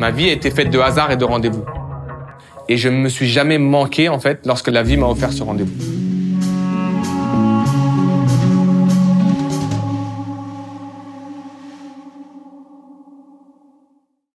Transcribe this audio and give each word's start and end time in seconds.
Ma 0.00 0.10
vie 0.10 0.30
a 0.30 0.32
été 0.32 0.50
faite 0.50 0.70
de 0.70 0.78
hasard 0.78 1.12
et 1.12 1.18
de 1.18 1.26
rendez-vous. 1.26 1.62
Et 2.70 2.78
je 2.78 2.88
ne 2.88 2.96
me 2.96 3.10
suis 3.10 3.28
jamais 3.28 3.58
manqué, 3.58 4.08
en 4.08 4.18
fait, 4.18 4.46
lorsque 4.46 4.68
la 4.68 4.82
vie 4.82 4.96
m'a 4.96 5.06
offert 5.06 5.30
ce 5.30 5.42
rendez-vous. 5.42 6.09